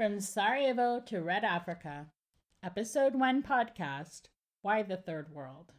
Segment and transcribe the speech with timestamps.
[0.00, 2.06] From Sarajevo to Red Africa,
[2.64, 4.28] Episode 1 Podcast
[4.62, 5.74] Why the Third World.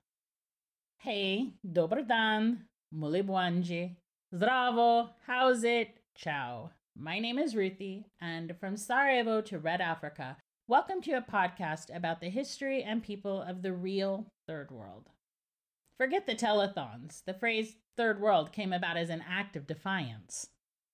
[1.00, 3.96] Hey, dobar dan, muli bwanji,
[4.32, 6.70] zdravo, how's it, ciao.
[6.96, 12.22] My name is Ruthie, and from Sarajevo to Red Africa, welcome to a podcast about
[12.22, 15.10] the history and people of the real Third World.
[15.98, 17.24] Forget the telethons.
[17.26, 20.50] The phrase Third World came about as an act of defiance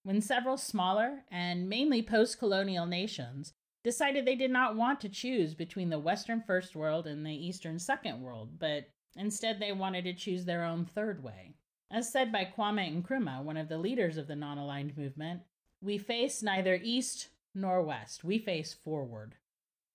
[0.08, 3.52] when several smaller and mainly post colonial nations
[3.84, 7.78] decided they did not want to choose between the Western First World and the Eastern
[7.78, 8.86] Second World, but
[9.18, 11.56] instead they wanted to choose their own third way.
[11.92, 15.42] As said by Kwame Nkrumah, one of the leaders of the non aligned movement,
[15.82, 19.36] we face neither East nor West, we face forward.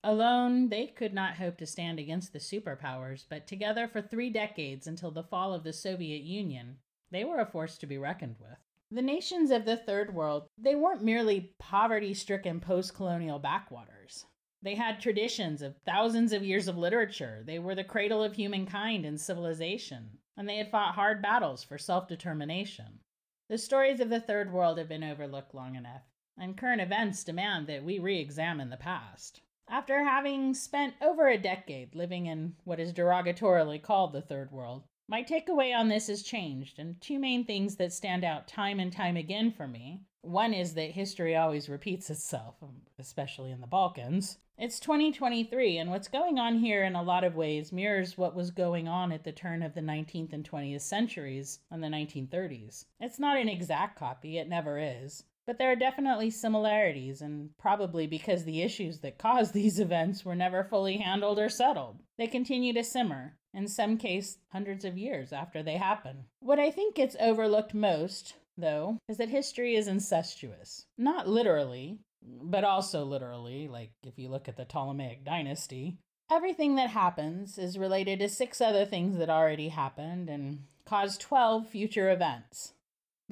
[0.05, 4.87] Alone, they could not hope to stand against the superpowers, but together for three decades
[4.87, 6.77] until the fall of the Soviet Union,
[7.11, 8.59] they were a force to be reckoned with.
[8.95, 14.27] The nations of the Third World, they weren't merely poverty stricken post colonial backwaters.
[14.61, 17.43] They had traditions of thousands of years of literature.
[17.43, 21.79] They were the cradle of humankind and civilization, and they had fought hard battles for
[21.79, 23.01] self determination.
[23.49, 26.03] The stories of the Third World have been overlooked long enough,
[26.37, 29.41] and current events demand that we re examine the past.
[29.71, 34.85] After having spent over a decade living in what is derogatorily called the Third World,
[35.13, 38.91] my takeaway on this has changed, and two main things that stand out time and
[38.91, 40.01] time again for me.
[40.23, 44.39] One is that history always repeats itself, um, especially in the Balkans.
[44.57, 48.51] It's 2023, and what's going on here in a lot of ways mirrors what was
[48.51, 52.87] going on at the turn of the 19th and 20th centuries and the 1930s.
[52.99, 55.25] It's not an exact copy, it never is.
[55.45, 60.37] But there are definitely similarities, and probably because the issues that caused these events were
[60.37, 61.99] never fully handled or settled.
[62.17, 66.25] They continue to simmer, in some case hundreds of years after they happen.
[66.41, 70.87] What I think gets overlooked most, though, is that history is incestuous.
[70.97, 75.99] Not literally, but also literally, like if you look at the Ptolemaic dynasty.
[76.31, 81.69] Everything that happens is related to six other things that already happened and caused 12
[81.69, 82.73] future events.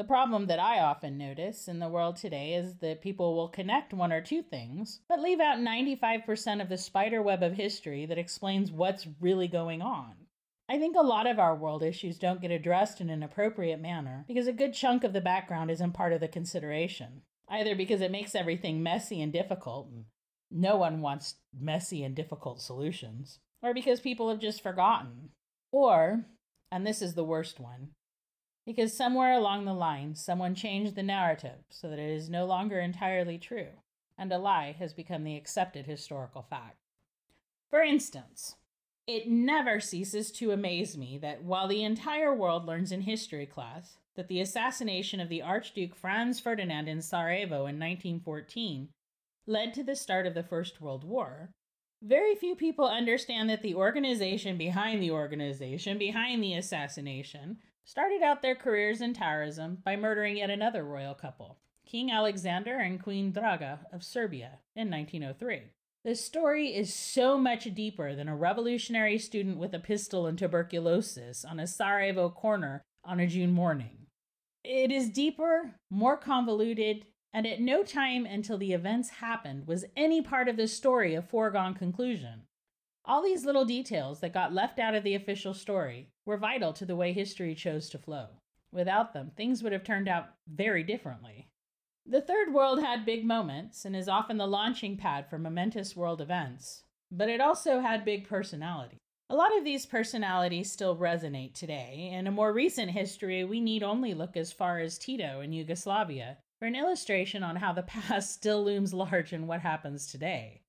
[0.01, 3.93] The problem that I often notice in the world today is that people will connect
[3.93, 8.17] one or two things, but leave out 95% of the spider web of history that
[8.17, 10.15] explains what's really going on.
[10.71, 14.25] I think a lot of our world issues don't get addressed in an appropriate manner
[14.27, 17.21] because a good chunk of the background isn't part of the consideration.
[17.51, 20.07] Either because it makes everything messy and difficult, and
[20.51, 25.29] no one wants messy and difficult solutions, or because people have just forgotten.
[25.71, 26.25] Or,
[26.73, 27.91] and this is the worst one,
[28.71, 32.79] because somewhere along the line someone changed the narrative so that it is no longer
[32.79, 33.67] entirely true,
[34.17, 36.77] and a lie has become the accepted historical fact.
[37.69, 38.55] For instance,
[39.09, 43.97] it never ceases to amaze me that while the entire world learns in history class
[44.15, 48.91] that the assassination of the Archduke Franz Ferdinand in Sarajevo in 1914
[49.49, 51.51] led to the start of the First World War,
[52.01, 58.43] very few people understand that the organization behind the organization behind the assassination started out
[58.43, 63.81] their careers in terrorism by murdering yet another royal couple, King Alexander and Queen Draga
[63.93, 65.73] of Serbia, in 1903.
[66.05, 71.45] The story is so much deeper than a revolutionary student with a pistol and tuberculosis
[71.45, 74.07] on a Sarajevo corner on a June morning.
[74.65, 80.23] It is deeper, more convoluted, and at no time until the events happened was any
[80.23, 82.43] part of the story a foregone conclusion.
[83.11, 86.87] All these little details that got left out of the official story were vital to
[86.87, 88.29] the way history chose to flow.
[88.71, 91.49] Without them, things would have turned out very differently.
[92.07, 96.21] The Third World had big moments and is often the launching pad for momentous world
[96.21, 98.99] events, but it also had big personality.
[99.29, 102.11] A lot of these personalities still resonate today.
[102.13, 106.39] In a more recent history, we need only look as far as Tito in Yugoslavia
[106.61, 110.63] for an illustration on how the past still looms large in what happens today.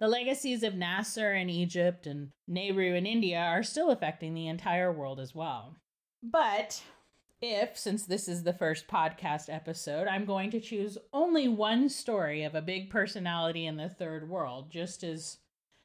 [0.00, 4.92] The legacies of Nasser in Egypt and Nehru in India are still affecting the entire
[4.92, 5.76] world as well.
[6.22, 6.82] But
[7.40, 12.44] if, since this is the first podcast episode, I'm going to choose only one story
[12.44, 15.38] of a big personality in the third world, just as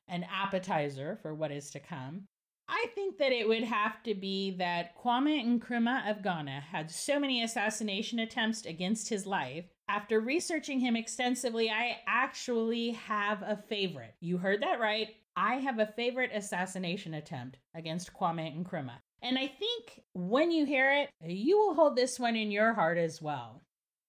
[0.08, 2.28] an appetizer for what is to come,
[2.68, 7.20] I think that it would have to be that Kwame Nkrumah of Ghana had so
[7.20, 14.16] many assassination attempts against his life after researching him extensively, I actually have a favorite.
[14.20, 15.10] You heard that right.
[15.36, 19.00] I have a favorite assassination attempt against Kwame Nkrumah.
[19.22, 22.98] And I think when you hear it, you will hold this one in your heart
[22.98, 23.62] as well.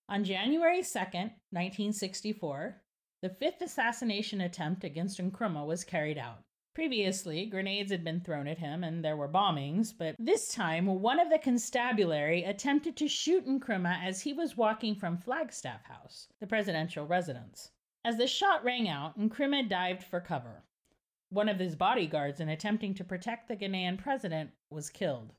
[0.08, 2.80] On January 2nd, 1964,
[3.22, 6.42] the fifth assassination attempt against Nkrumah was carried out.
[6.74, 11.20] Previously, grenades had been thrown at him and there were bombings, but this time one
[11.20, 16.48] of the constabulary attempted to shoot Nkrumah as he was walking from Flagstaff House, the
[16.48, 17.70] presidential residence.
[18.04, 20.64] As the shot rang out, Nkrumah dived for cover.
[21.30, 25.32] One of his bodyguards, in attempting to protect the Ghanaian president, was killed.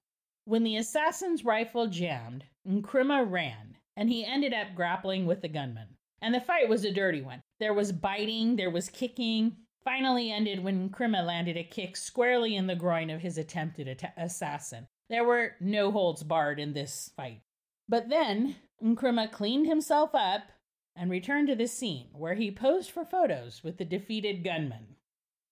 [0.45, 5.97] When the assassin's rifle jammed, Nkrumah ran, and he ended up grappling with the gunman.
[6.21, 7.41] And the fight was a dirty one.
[7.59, 9.57] There was biting, there was kicking.
[9.85, 14.13] Finally ended when Nkrumah landed a kick squarely in the groin of his attempted att-
[14.17, 14.87] assassin.
[15.09, 17.41] There were no holds barred in this fight.
[17.87, 20.51] But then Nkrumah cleaned himself up
[20.95, 24.95] and returned to the scene where he posed for photos with the defeated gunman.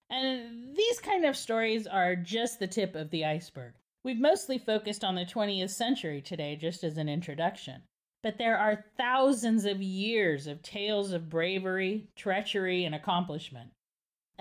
[0.10, 3.74] And these kind of stories are just the tip of the iceberg.
[4.04, 7.84] We've mostly focused on the 20th century today just as an introduction.
[8.24, 13.70] But there are thousands of years of tales of bravery, treachery, and accomplishment.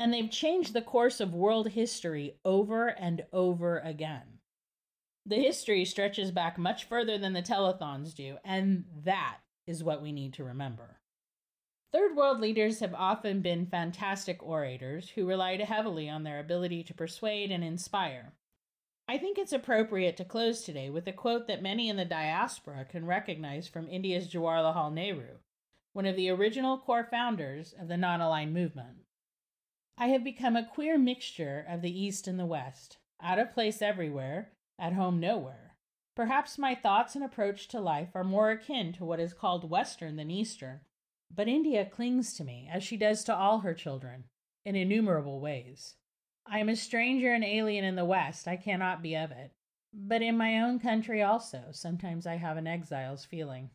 [0.02, 4.40] And they've changed the course of world history over and over again.
[5.24, 10.10] The history stretches back much further than the telethons do, and that is what we
[10.10, 10.98] need to remember.
[11.92, 16.94] Third world leaders have often been fantastic orators who relied heavily on their ability to
[16.94, 18.32] persuade and inspire.
[19.06, 22.86] I think it's appropriate to close today with a quote that many in the diaspora
[22.86, 25.36] can recognize from India's Jawaharlal Nehru,
[25.92, 28.96] one of the original core founders of the non aligned movement.
[29.98, 33.82] I have become a queer mixture of the East and the West, out of place
[33.82, 35.76] everywhere, at home nowhere.
[36.14, 40.16] Perhaps my thoughts and approach to life are more akin to what is called Western
[40.16, 40.80] than Eastern,
[41.34, 44.24] but India clings to me, as she does to all her children,
[44.64, 45.96] in innumerable ways.
[46.44, 49.52] I am a stranger and alien in the West, I cannot be of it.
[49.94, 53.70] But in my own country also, sometimes I have an exile's feeling.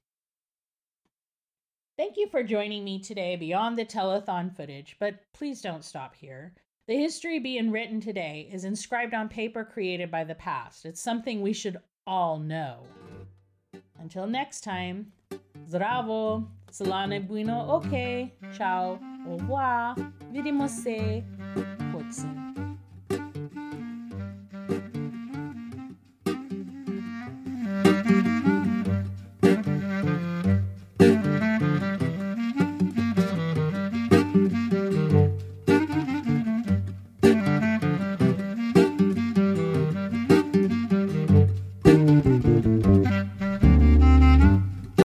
[1.97, 6.53] Thank you for joining me today beyond the telethon footage, but please don't stop here.
[6.87, 10.85] The history being written today is inscribed on paper created by the past.
[10.85, 12.83] It's something we should all know.
[13.99, 15.11] Until next time,
[15.67, 19.95] zdravo, slane bueno, ok, ciao, au revoir,
[20.31, 21.23] vidimo se,